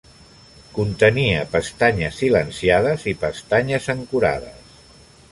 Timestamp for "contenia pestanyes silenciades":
0.77-3.05